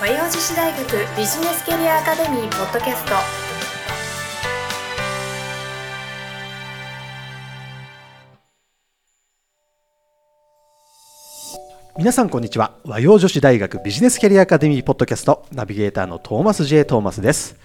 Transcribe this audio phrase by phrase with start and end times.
[0.00, 0.82] 和洋女子大学
[1.14, 3.12] ビジネスキャリアアカデミーポッドキャスト。
[11.98, 12.78] 皆さんこんにちは。
[12.86, 17.56] 和洋女子大学ビジネスキャリアアカデミーポッドキャストナビゲーターのトーマス J トーマスです。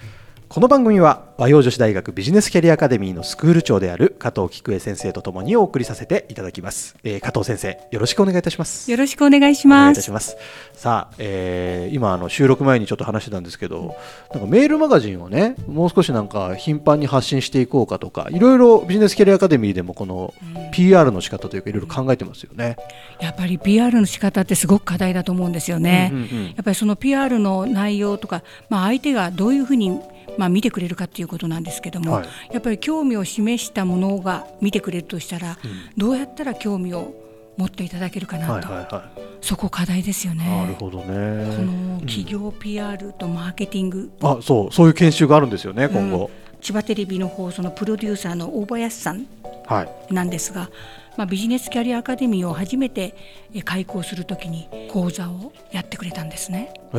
[0.47, 8.89] この番組は和洋女子大学ビジネスキャリアアカデミーのスクール長である加藤菊江先生とともにお送りさせていただきます、えー加藤先生よろしくお願いいたします。
[8.89, 10.37] よろしくお願いします。
[10.73, 13.95] さあ、えー今あの収録前にちょっと話してたんですけど
[14.31, 20.33] なんかメールマガジンをねもう少しなんか頻繁に発信していこうかとかいろいろビジネスキャリアアカデミーでもこの
[20.71, 22.77] PR の仕方というかいろいろ考えてますよね。
[23.19, 26.11] やっぱり PR の仕方ってすごく課題だと思うんですよね。
[26.13, 26.45] うんうんうん。
[26.47, 29.99] やっぱりその PR の内容とか、まあ、相手がどういうふうに、
[30.37, 35.57] まあ、見てくれるかっていうことなんですけども、はいやっぱり興味を示したものが見てくれるとしたら、
[35.97, 37.13] どうやったら興味を
[37.57, 39.09] 持っていただけるかなと、はいはいは
[39.41, 40.37] そこ課題ですよい。
[40.37, 40.77] なるね。
[40.79, 41.13] ほどこね。
[41.13, 46.29] の企業 PR とマーケティング、あ、そう、そういう研修があるんですよね、今後。
[46.61, 49.27] 千葉テレビの放送のプロデューサーの大林さん
[49.67, 50.13] はい。
[50.13, 50.69] なんですが、
[51.17, 53.15] まあ、ビジネスキャリアアカデミーを初めて
[53.53, 56.73] え開講するときに講座をやってくれたんですね。
[56.91, 56.97] そ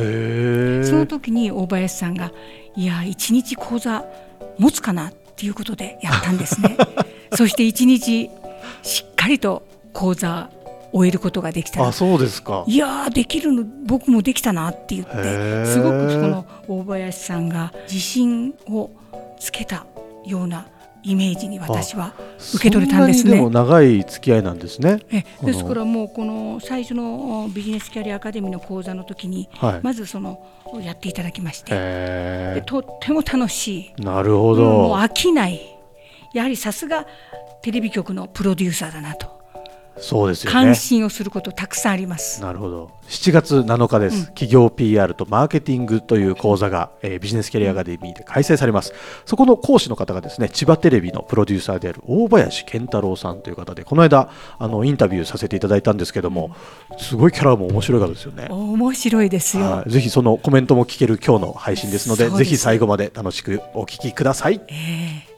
[0.95, 2.31] の時に大林さんが
[2.75, 4.05] 「いや一日講座
[4.57, 6.77] 持つかな?」っていうことでやったんですね。
[7.35, 8.29] そして一日
[8.83, 12.63] しっかりと講座を終えることができたらあ、そうですか。
[12.65, 18.89] いやーできるの僕もできたなって言ってすごくその大林さんが自信を
[19.39, 19.85] つけた
[20.25, 20.67] ような
[21.07, 22.13] イメージに私は
[22.55, 24.99] 受け取れたんですねそんなにでも長い付き合いなんですね。
[25.09, 29.79] えですからもうこの最初のおビジネスキャリアアカデミーの講座の時に、はい。
[29.81, 30.45] まずその
[30.81, 34.03] やっていただきまして、とっても楽しいえ。
[34.03, 34.95] なるほもうど。
[34.95, 35.61] 飽きない
[36.33, 37.05] やはりさすが
[37.61, 39.36] テレビ局のプロデューサーだなと、
[39.99, 40.75] そうですよね感。
[40.75, 42.41] 心をすることたくさんあります。
[42.41, 42.91] なるほど。
[43.07, 44.25] 7月7日です。
[44.27, 48.93] 企業 PR とマーケティングという講座が、えービジネスキャリアアカデミーで開催されます。
[49.25, 54.29] そこの講師の方がですね、千葉テレビのプロデューサーである大林健太郎さんという方で、この間
[54.59, 56.51] あのインタビューさせていただいたんですけども、
[56.97, 58.47] すごいキャラも面白い方ですよね。
[58.49, 59.63] 面白いですよ。
[59.63, 64.61] はいぜひそのコメントも聞ける今日の配信ですので、ぜひ最後まで楽しくお聞きください。
[64.67, 65.36] ええ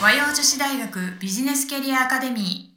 [0.00, 2.74] 和洋女子大学ビジネスキャリアアカデミ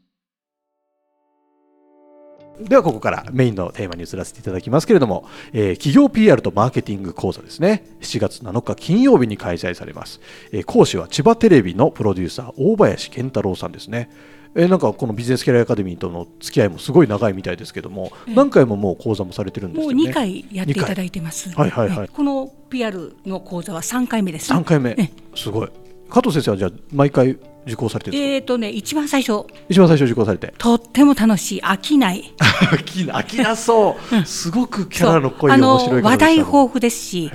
[2.59, 7.85] ではここからメインのテーマに移らせていただきますけれども、えー企業 PR とマーケティング講座ですね。
[8.01, 10.19] 7月7日金曜日に開催されます、
[10.51, 14.09] えー講師は千葉テレビのプロデューサー大林健太郎さんですね。
[14.53, 21.49] えーなんかこのビジネスキャリアアカデミーとの付き合いもすごい長いみたいですけども、何回ももう講座もされてるんですもうよね2回やっていただいてます。
[21.55, 22.05] はいはいはい。
[22.05, 24.51] えこの PR の講座は3回目です。
[24.51, 24.95] 3回目。
[24.99, 25.69] えすごい
[26.13, 29.47] 加藤先生はじゃあ毎回受講されてるんですか、えーとね一番最初。
[29.67, 30.53] 一番最初受講されて。
[30.59, 31.61] とっても楽しい。
[31.61, 32.35] 飽きない。
[32.37, 37.31] 飽きな飽きなそう、すごくキャラの濃い面白い話題豊富ですし、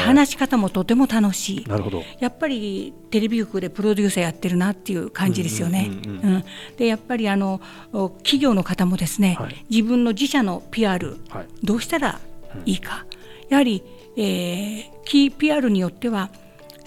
[0.00, 1.64] 話し方もとても楽しい。
[1.68, 2.02] なるほど。
[2.18, 5.88] やっぱりテレビ局でプロデューサーやってるなっていう感じですよね。
[5.88, 6.44] うんうんうん
[6.76, 7.60] でやっぱりあの
[7.92, 9.64] お企業の方もですね、はい。
[9.70, 11.46] 自分の自社の PR はい。
[11.62, 12.18] どうしたら
[12.64, 13.06] いいか、
[13.48, 13.84] やはり、
[14.16, 16.30] えー、キー PR によっては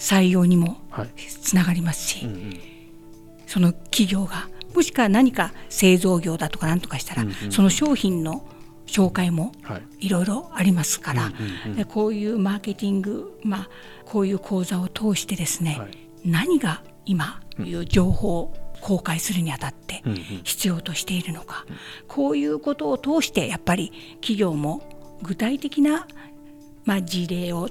[0.02, 1.08] 採用にもはい。
[1.16, 2.60] つながりますし、うんうん。
[3.46, 8.44] その企業がもしくは何か製造業だとかなんとかしたら、うんうんその商品の
[8.86, 10.06] 紹介もはい。
[10.06, 11.34] いろいろありますから、うんう
[11.68, 11.76] んうん。
[11.76, 13.68] でこういうマーケティング、まあ、
[14.04, 15.98] こういう講座を通してですね、はい。
[16.24, 20.18] 何が今いう情報を公開するにあたってうんうん。
[20.42, 21.64] 必要としているのか、
[22.08, 24.82] こういうことを通してやっぱり企業も
[25.22, 26.08] 具体的な、
[26.84, 27.68] まあ、事例を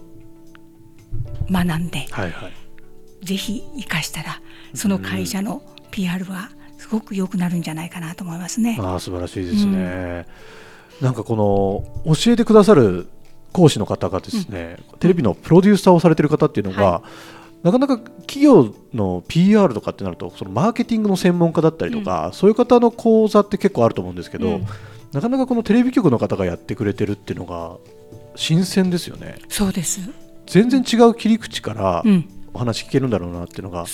[1.49, 3.25] 学んではいはい。
[3.25, 4.41] ぜひ生かしたら
[4.73, 5.61] その会社の
[5.91, 8.77] PR はすごく良くなるんじゃないかなと思いますね。
[8.81, 10.25] ああ素晴らしいですね、
[11.01, 11.35] なんかこ
[12.05, 13.07] の教えてくださる
[13.51, 17.03] 講師の方がですね、テレビのプロデューサーをされてる方っていうのが、は
[17.63, 24.65] なかなか企業の PR とかってなるとそのマーケティングの専門家だったりとか、そういう方の講座って結構あると思うんですけど、うん。
[25.11, 27.77] なかなかこのテレビ局の方がやってくれてるっていうのが
[28.35, 29.35] 新鮮ですよね。
[29.49, 29.99] そうです、
[30.51, 33.85] 全然違う切り口からうん、お話聞けるんだろうなっていうのが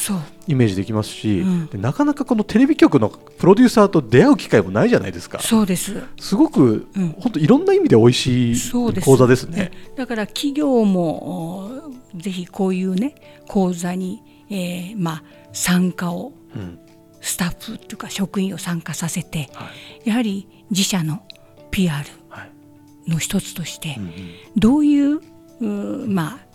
[0.48, 1.68] イメージできますし、うん。
[1.68, 5.40] でなかなかこのテレビ局のプロデューサーと出会う機会もないじゃないですか。
[5.40, 6.04] そうです。
[6.20, 7.10] すごく、うん。
[7.20, 9.72] 本当いろんな意味で美味しい講座ですね。
[9.96, 13.14] だから企業もおぜひこういうね
[13.48, 15.24] 講座に、えーまあ、
[15.54, 16.80] 参加をうん。
[17.20, 19.66] スタッフというか職員を参加させては
[20.06, 20.10] い。
[20.10, 21.22] やはり自社の
[21.70, 21.94] PR
[22.30, 23.12] はい。
[23.12, 24.12] の一つとしてうんうん。
[24.56, 26.47] どういううーまあ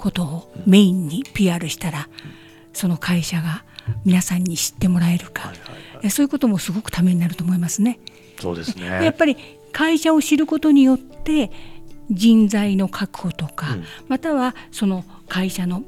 [0.00, 2.08] ことをメインに PR したら
[2.72, 3.64] その会社が
[4.04, 6.06] 皆さんに知ってもらえるか、はいはいはい。
[6.06, 7.98] えそういうこともすごくためになると思いますね。
[8.40, 9.12] そうですやっね。
[9.12, 9.36] ぱり
[9.72, 11.50] 会社を知ることによって
[12.10, 13.84] 人材の確保とか、うん。
[14.08, 15.82] またはその会社の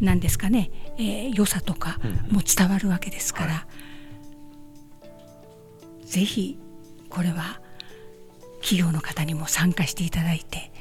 [0.00, 3.66] 何ですかね、えー良さとかうんも伝わるわけですから、
[6.04, 6.58] ぜひ
[7.08, 7.60] これは
[8.60, 10.72] 企業の方にも参加していただいて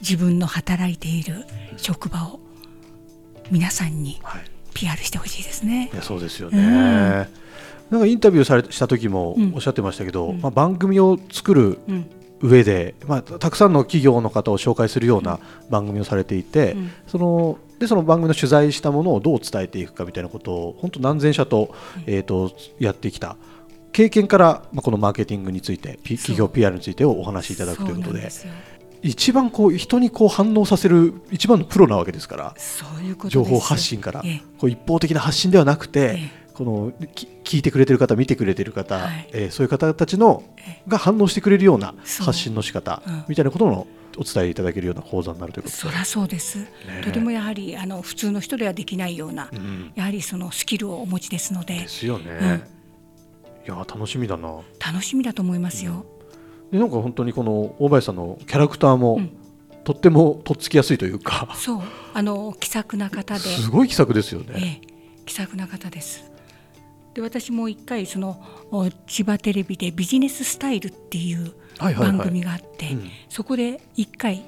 [0.00, 1.44] 自分の働いている
[1.76, 2.40] 職場を
[3.50, 4.42] 皆さんにはい。
[4.74, 5.90] PR してほしいですね。
[5.92, 5.96] い。
[5.96, 6.58] やそうですよね。
[6.58, 6.66] うん。
[7.90, 9.54] なんかインタビューされした時もうん。
[9.54, 10.40] おっしゃってましたけど、うん。
[10.40, 12.10] まあ、番組を作るうん。
[12.40, 15.40] 上で、まあ、たくさんの企業の方を紹介するような
[15.70, 16.92] 番組をされていて、うん。
[17.08, 21.74] そのでその番組の取材したものをどう伝えていくかみたいなことを本当何千社と,、
[22.06, 23.36] えー、とやってきた。
[23.90, 28.04] 経験から、まあ、このマーケティングについてピ企業 PR についてお話しいただくということで。
[28.04, 28.52] そうなんですよ
[29.02, 32.54] 一番こう人にこう反応させる一番のプロなわけですから。
[32.56, 33.34] そういうことです。
[33.34, 34.22] 情報発信から。
[34.24, 34.42] ええ。
[34.58, 39.28] こう一方的な発信ではなくて、えこのき聞いてくれてる方見てくれてる方、はい。
[39.32, 43.24] えーそういう方たちのえが反応してくれるような発信の仕方うん。
[43.28, 43.86] みたいなことの
[44.18, 46.66] お伝えいただけるような講座になるということそりゃそうです、
[47.04, 51.74] とてもやはりあの普通の人ではできないような、うんやはりそのスキルをお持ちですので。
[51.78, 52.48] ですよね、うん。
[52.48, 54.60] いや楽しみだな。
[54.84, 56.04] 楽しみだと思いますよ。
[56.70, 59.30] でなんか本当にこの大林さんのキャラクターも、うん。
[59.84, 61.48] とってもとっつきやすいというか。
[61.54, 61.82] そう。
[62.12, 66.30] あの気さくな方で、すごい気さくですよね、ええ、気さくな方です。
[67.14, 72.18] で私も一回そのお千葉テレビでビジネススタイルっていうはいはいはい。
[72.18, 73.10] 番組があって、うん。
[73.30, 74.44] そこで一回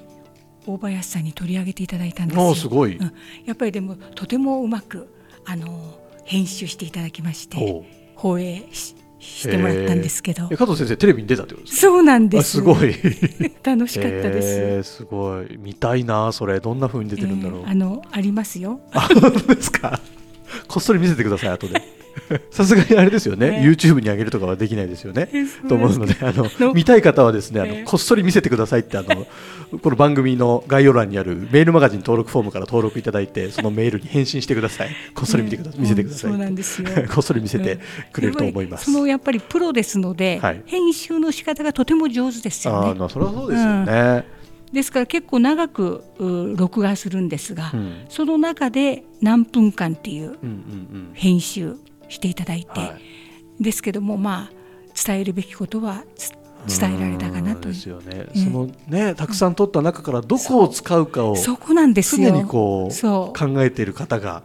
[0.67, 2.53] 大林さんに取り上げていただいたんですよ。
[2.53, 3.13] すごい、うん、
[3.45, 5.11] やっぱりでもとてもうまく
[5.45, 7.83] あの編集していただきまして
[8.15, 11.81] 放映ししてもらったんですけど、え加藤先生テレビに出たってことですか？
[11.81, 12.41] そうなんです。
[12.41, 12.95] あすごい。
[13.63, 15.57] 楽しかったです、えーすごい。
[15.59, 16.59] 見たいなそれ。
[16.59, 18.79] どんな風に出てるんだろう、えーあのありますよ。
[18.91, 19.99] あ本当ですか？
[20.67, 21.81] こっそり見せてください後で
[22.51, 23.61] さすがにあれですよね、ね。
[23.63, 25.29] YouTube に上げるとかはできないですよね。
[25.67, 29.27] と思うのであの の見たい方はですねあの、えこっそり見せてくださいってあの
[29.81, 34.89] この番組の概要欄にあるメールマガジン登録フォームから登録いただいてそのメールに返信してください。
[35.13, 36.87] こっそり見てください、見せてくださいそうなんですよ。
[37.13, 37.79] こっそり見せて
[38.11, 40.61] くれると思います、そのやっぱりプロですので、はい。
[40.65, 42.91] 編集の仕方がとても上手ですあよね。
[42.91, 44.25] あまあそれはそうですよね、
[44.71, 47.93] ですから結構長くう録画するんですが、うん。
[48.09, 50.37] その中で何分間っていう
[51.13, 51.75] 編集
[52.11, 52.89] していただいて、うんは
[53.59, 53.63] い。
[53.63, 54.51] ですけどもまあ
[55.05, 56.31] 伝えるべきことはつ
[56.67, 57.73] 伝えられたかなという。
[57.73, 62.29] うんですよね、ええそのねたくさん取った中からどこを使うかをそこなんですよ。
[62.29, 62.93] 常にこう
[63.33, 64.43] 考えている方が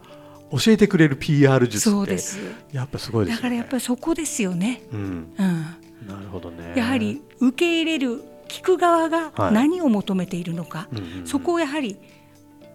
[0.51, 2.17] 教えてくれる PR 術って
[2.71, 3.35] やっぱすごいですよね。
[3.35, 5.61] だからやっぱりそこですよね、うん、うん、
[6.07, 6.73] なるほどね。
[6.75, 9.53] やはり受け入れる聞く側がはい。
[9.53, 11.27] 何を求めているのか、うんうんうん。
[11.27, 11.97] そこをやはり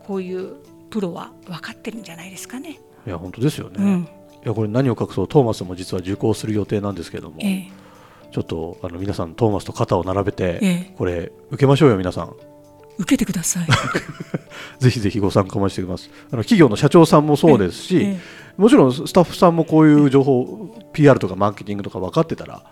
[0.06, 0.56] こういう
[0.90, 2.78] プロは分かってるんじゃないですかね。
[3.06, 3.76] いや本当ですよね。
[3.78, 4.08] うん
[4.44, 7.68] いやこれ何を隠そうトーマスも実は受講する予定なんですけども、ええ
[8.32, 12.34] ちょっとあの皆さんトーマスと肩を並べて、ええこれ受けましょうよ皆さん。
[12.96, 13.66] 受けてください。
[14.82, 16.08] ぜひぜひご参加お待ちしてます。
[16.30, 22.62] あの企業の社長さんもそうですし、ええもちろんスタッフさんもこういう情報 PR とかマーケティングとか分かってたら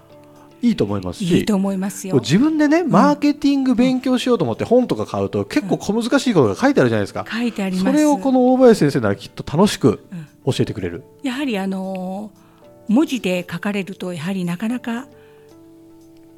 [0.62, 1.38] いいと思いますし。
[1.38, 2.16] いいと思いますよ。
[2.16, 7.24] 自分でね、マーケティング勉強しようと思って本とか買うと結構小難しいことが書いてあるじゃないですか。
[7.30, 7.84] 書いてあります。
[7.86, 10.09] それをこの大林先生ならきっと楽しくうん
[10.44, 11.04] 教えてくれる？
[11.22, 12.30] やはりあの
[12.88, 15.06] 文字で書かれるとやはりなかなか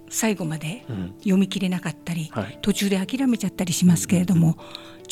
[0.08, 4.58] 最後までうん読み切れなかったり、はい途中で諦めちゃったりしますけれども、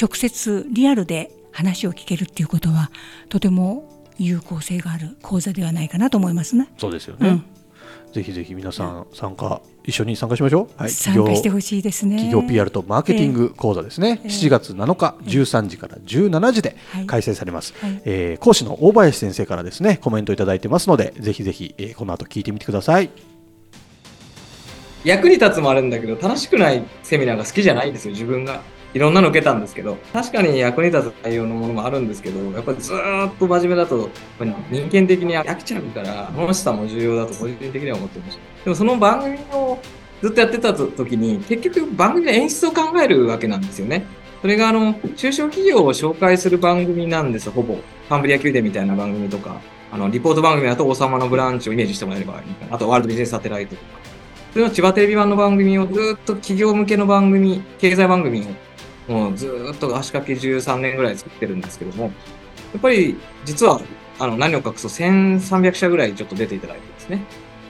[0.00, 2.90] 直接リアルで話を聞けるっていうことは
[3.28, 6.68] とても有効性がある講座ではないかなと思いますね。
[6.76, 7.28] そうですよね。
[7.28, 7.44] うん、
[8.12, 10.80] ぜひぜひ皆さん参加、一緒に参加しましょう。
[10.80, 12.16] はい、参加してほしいですね。
[12.16, 14.28] 企業 PR とマーケティング講座ですね、ええ。
[14.28, 17.06] 7月7日13時から17時ではい。
[17.06, 18.02] 開催されます、はい。
[18.04, 23.10] えー講師の大林先生からですねコメントいただいてますのでぜひぜひ、えーこの後聞いてみてください。
[25.04, 28.62] 役に立つもあるんだけど、楽しくないセミナーが好きじゃないんですよ、自分が。
[28.92, 38.64] いろんなの受けたんですけど、確かに役に立つ内容のものもあるんですけど、やっぱりずーっと真面目だと、やっぱり人間的に飽きちゃうから、楽しさも重要だと個人的には思ってました。
[38.64, 39.78] でもその番組を
[40.22, 44.04] ずっとやってた時に、結局番組の演出を考えるわけなんですよね。
[44.42, 47.74] それがあの、中小企業を紹介する番組なんです、ほぼ。
[47.74, 49.60] ファンブリア宮殿みたいな番組とか、
[49.92, 52.76] あの、リポート番組だと王様のブランチをイメージしてもらえればいいかな。
[52.76, 54.00] あと、ワールドビジネスサテライトとか。
[54.52, 58.44] それの千葉テレビ版の番組をずっと企業向けの番組、経済番組を
[59.10, 62.10] もうずっと足掛け13年ぐらい作ってるんですけども、や
[62.78, 63.80] っぱり実は
[64.20, 67.24] あの何を隠そう1300社ぐらいちょっと出ていただいてですね、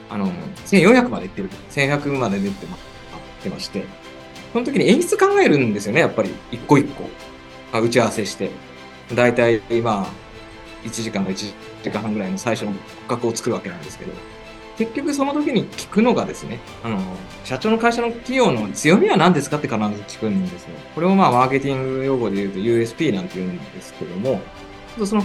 [0.07, 0.27] あの、
[0.67, 2.77] 1400まで行ってる、1100まで出てま
[3.43, 3.85] 出まして、
[4.53, 6.29] その時に演出考えるんですよね、やっぱり。
[6.51, 7.09] 一個一個。
[7.79, 8.51] 打ち合わせして。
[9.15, 10.05] だいたい今、
[10.83, 11.53] 1時間か1時
[11.89, 14.11] 間半ぐらいの最初の骨格を作るわけなんですけど、
[14.77, 16.99] 結局その時に聞くのがですね、あの、
[17.43, 19.85] 社長の会社の企業の強みは何ですかって必ず
[20.17, 20.69] 聞くんですよ。
[20.95, 24.41] これをまあマーケティング用語で言うと USP なんて言うんですけども、
[25.05, 25.23] その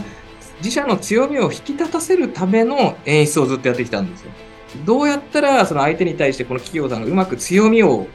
[0.59, 4.31] 自社の強みを引き立たせるための演出をずっとやってきたんですよ。
[4.85, 8.09] どうやったらその相手に対してこの企業さんがうまく強みを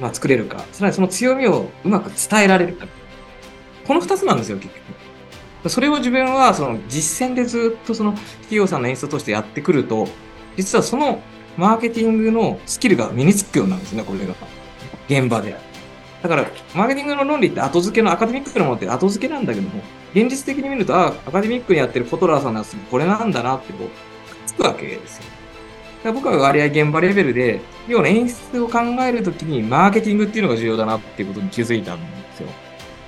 [0.00, 2.86] まあ作れるか、さらにその強みをうまく伝えられるか。
[3.86, 5.02] この二つなんですよ、結局。
[5.70, 10.08] それを自分はその実践でずっとその企業さんの演出としてやってくると、
[10.56, 11.22] 実はその
[11.56, 14.34] マーケティングのスキルが身につくようなんですね、これが。
[15.08, 15.56] 現場で。
[16.22, 19.82] だから、マーケティングの論理って後付けのアカデミックなものって後付けなんだけども、
[20.14, 23.92] 現実的に見ると、あ、アカデミックにやってるフォトラーさんのやつこれなんだなってこう、くっ
[24.46, 25.24] つくわけですよ。
[25.24, 25.30] だ
[26.04, 32.06] から僕は割合現場レベルで、要は演出を考えるときにマーケティングっていうのが重要だなっていうことに気づいたんで
[32.36, 32.48] すよ。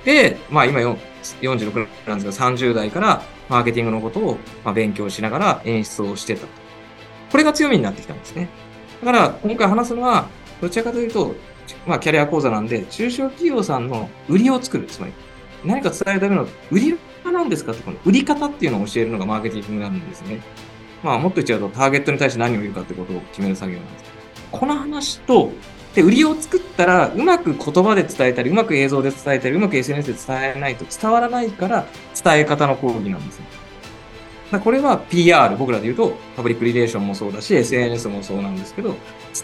[0.03, 4.37] で、まあ今46なんですけど、30代からマーケティングのことを
[4.73, 6.64] 勉強しながら演出をしてたと。
[7.35, 8.47] これが強みになってきたんですね。
[9.03, 10.29] だから今回話すのは、
[10.61, 11.35] どちらかというと、
[11.85, 14.85] まあキャリア講座なんで、中小企業さんの売りを作る。
[14.85, 15.13] つまり、
[15.65, 16.93] 何か伝えるための売り
[17.25, 20.39] は何ですかって、この売り方っていうのを教えるのがマーケティングなんですね。
[21.03, 24.05] まあもっと言っちゃうと、ターゲットに対して何を言うかってことを決める作業なんです。
[24.53, 25.51] この話と、
[25.93, 31.85] で、売りを作ったら、うまく言葉で伝えたり、うまく映像で伝えたり、うまく SNS で伝えないと伝わらないから、
[32.23, 33.64] 伝え方の講義なんですね。
[34.63, 38.95] これは PR、僕らで言うと、パブリックリレーションもそうだし、SNS もそうなんですけど、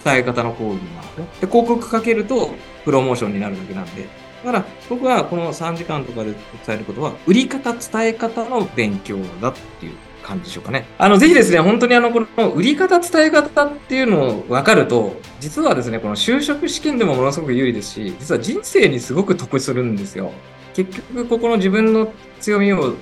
[0.03, 2.51] 伝え方の講義なので、で広告かけると、
[2.85, 4.07] プロモーションになるだけなんで、
[4.43, 6.31] だから僕はこの3時間とかで
[6.65, 9.93] 伝えることは、売り方、伝え方の勉強だっていう
[10.23, 10.85] 感じでしょうかね。
[10.97, 20.31] あの、ぜひですね、本当にあの、この売り方、伝え方っていうのを分かると、実はですね、この就職試験でもものすごく有利ですし、実は人生にすごく得するんですよ。
[20.73, 22.95] 結局、ここの自分の強みを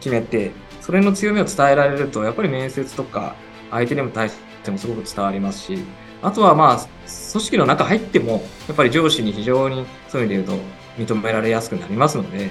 [0.00, 3.36] 決めて、それの強みを伝えられると、やっぱり面接とか、
[3.70, 5.78] 相手にも対してもすごく伝わりますし、
[6.20, 12.50] あとはまあ、組織の中入っても、やっぱり上司に非常にそういう意味で言うと認められやすくなりますので、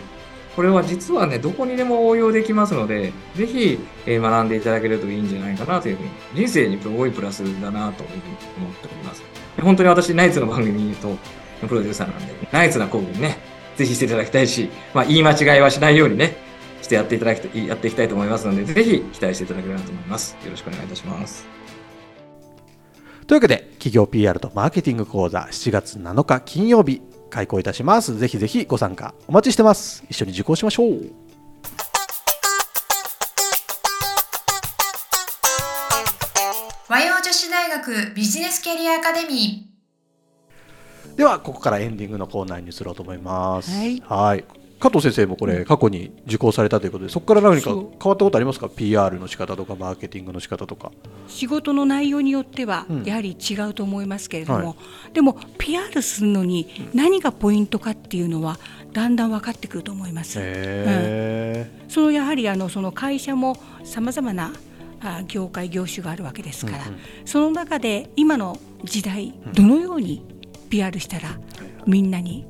[0.55, 8.21] これは実はね、どこにでも応用できますので、ぜひ、えー、学んでいただけるといいんじゃないかなというふうに、人生にすごいプラスだなというふうに
[8.57, 9.23] 思っております。
[9.61, 11.15] 本当に私、ナイツの番組と、
[11.67, 13.37] プロデューサーなんで、ナイツな講義にね、
[13.77, 16.35] ぜひしていただきたいし、まあ、言い間違いはしないようにね、
[16.81, 20.35] してやっていただきやっていきたいと思いますので、ぜひ期待していただければと思います。
[20.43, 21.45] よろしくお願いいたします。
[23.27, 28.17] というわけで、企業 PR とマーケティング講座7月7日金曜日、開講いたします。
[28.17, 30.03] ぜひぜひご参加お待ちしてます。
[30.09, 31.11] 一緒に受講しましょう。
[36.89, 43.71] 和洋女子大学ビジネスキャリアアカデミーではここからエンディングのコーナーに移ろうと思います。
[43.71, 50.91] はいはい加藤先生もこれ過去に受講されたということでそこから何か変わったことありますか？PR の仕方とかマーケティングの仕方とか。
[51.27, 53.03] 仕事の内容によってはうん。
[53.03, 54.75] やはり違うと思いますけれども、は
[55.13, 58.57] でも PR するのに何がポイントかっていうのは
[58.91, 60.39] だんだん分かってくると思います。
[60.41, 64.51] へそのやはりあのその会社もさまざまな
[64.99, 66.99] あ業界業種があるわけですから、うんうん。
[67.25, 70.25] その中で今の時代どのように
[70.71, 71.37] PR したら
[71.85, 72.47] みんなに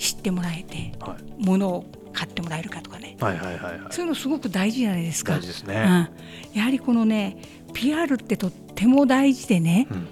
[0.00, 1.22] 知ってもらえてーはい。
[1.38, 3.16] 物を買ってもらえるかとかね。
[3.20, 3.80] はいはいはいはい。
[3.90, 5.34] そういうのすごく大事じゃないですか。
[5.34, 5.74] 大事ですね。
[5.74, 7.36] うん、やはりこのね
[7.74, 10.08] PR ってとっても大事でね、うん。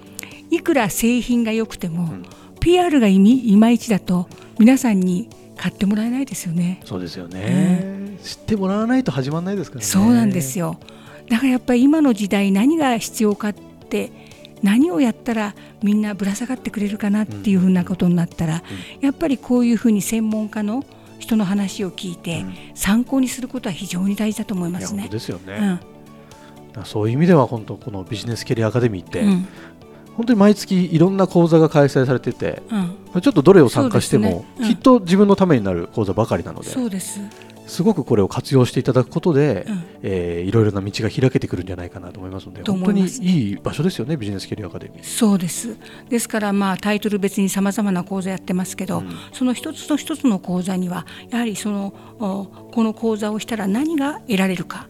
[0.50, 2.24] いくら製品が良くても、ん。
[2.60, 4.28] PR がいまいちだと
[4.58, 6.80] 皆さんに買ってもらえないですよね。
[6.84, 9.86] そうですよね、知ってもらわないと始まらないですからね。
[9.86, 10.78] そうなんですよ。
[11.28, 13.54] だからやっぱり今の時代何が必要かっ
[13.88, 14.10] て
[14.62, 18.62] 何をやったらみんなぶら下がってくれるかなっていうふうなことになったら、
[19.00, 20.84] やっぱりこういうふうに専門家の
[21.18, 22.54] 人の話を聞いて、うん。
[22.74, 25.08] 参考にすることは非常に大事だと思いますね。
[25.08, 25.80] ですよね、
[26.76, 26.84] うん。
[26.84, 29.46] そういう意味では本当このビジネスキャリアアカデミーって、うん。
[30.16, 32.60] 本当に毎月いろんな講座が開催されてて
[33.14, 34.44] うん、ちょっとどれを参加しても、ね。
[34.60, 34.68] うん。
[34.68, 36.68] きっと自分のためになる講座ばかりなので。
[36.68, 37.20] そうです、
[37.68, 39.84] すごくこれを活用していただくことで、うん。
[40.02, 45.04] えーいろいろな道が開けてくるんじゃないかなと思いますのでと本当に思いいい場所ですよねビジネスキャリアアカデミー。
[45.04, 45.76] そうです。
[46.08, 49.10] ですからまあタイトル別にさまざまな講座やってますけど、うん。
[49.32, 54.88] その一つと一つの講座にはやはりそのおこの講座をしたら何が得られるか、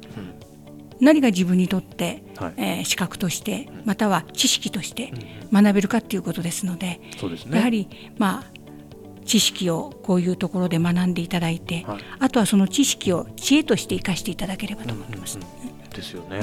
[1.00, 2.54] 何が自分にとって、はい。
[2.56, 5.12] えー資格としてまたは知識として
[5.52, 7.56] 学べるかっていうことですので、そうですね。
[7.58, 8.57] やはりまあ
[9.28, 11.99] 知識をこういうところで学んでいただいて、はい。
[12.18, 15.38] あとはその知識を知恵として生かしていただければと思います。
[15.94, 16.40] ですよね、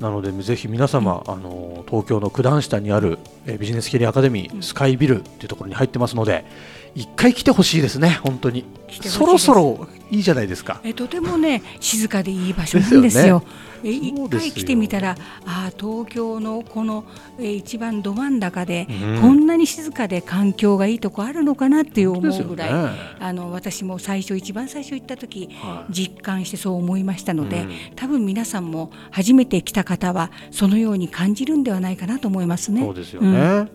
[0.00, 6.44] なのでぜひ皆様、あの東京の九段下にある、えービジネスキャリアアカデミー、スカイビルというところに入ってますので
[6.94, 8.64] 一回来てほしいですね本当に。
[9.00, 10.80] そろそろいいじゃないですか。
[10.84, 13.42] えとてもね静かでいい場所なんですよ。
[13.82, 14.28] すよ。
[14.28, 17.04] 回来てみたらああ東京のこの、
[17.38, 19.20] えー一番ど真ん中で、うん。
[19.20, 22.90] こんなに静かで環境がいいとこあるのかなって思ですようぐらい、ね。
[23.18, 25.92] あの私も最初一番最初行った時はい。
[25.92, 27.70] 実感してそう思いましたので、うん。
[27.96, 32.82] 多分皆さんも初めて来た方はそのように感じるんではないかなと思いますね。
[32.82, 33.70] そうですよね、もう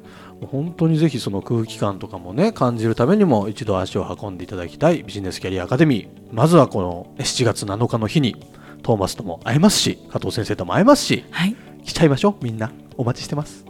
[0.46, 5.04] 本当にぜひその空気感とかもね感じるためにも一度足を運んでいただきたい。
[5.04, 6.10] ビジネスキャリアアカデミー。
[6.32, 8.36] まずはこの7月7日の日に
[8.84, 11.56] トーマスとも会えますし加藤先生とも会えますしはい。
[11.84, 12.72] 来ちゃいましょうみんな。
[12.98, 13.66] お待ちしてます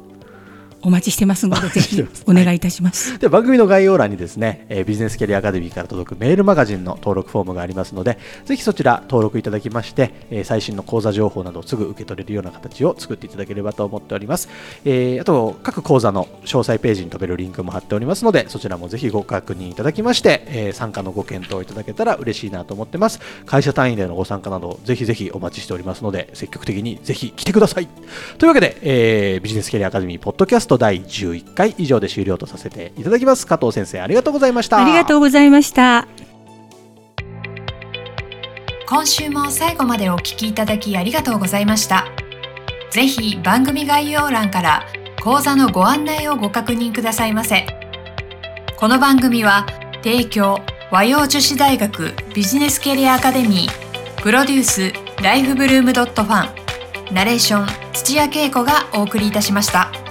[0.82, 3.20] お待ちしてますのでぜひお願いいたします。
[3.20, 14.50] で番組の概要欄にですね、えービジネスキャリアアカデミーから届くメールマガジンの登録フォームがありますのでぜひそちら登録いただきまして、えー最新の講座情報などをすぐ受け取れるような形を作っていただければと思っております、
[14.86, 23.20] えーあと各講座の詳細ページに飛べるリンクも貼っておりますのでそちらもぜひご確認いただきまして、えー参加のご検討いただけたら嬉しいなと思ってます。
[23.46, 27.88] 会社単位でのご参加などぜひぜひお待ちしておりますので積極的にぜひ来てください。
[28.38, 36.08] というわけで、えービジネスキャリアアカデミーポッドキャスト第11回以上で終了とさせていただきます加藤先生ありがとうございましたありがとうございました。
[38.90, 42.06] 今週も最後までお聞きいただきありがとうございました
[42.90, 44.86] ぜひ番組概要欄から
[45.22, 47.68] 講座のご案内をご確認くださいませ
[48.78, 49.66] この番組は
[50.04, 50.60] 提供
[50.90, 56.50] 和洋女子大学ビジネスキャリアアカデミープロデュースライフブルームドットファ
[57.12, 60.07] ンナレーション土屋恵子がお送りいたしました。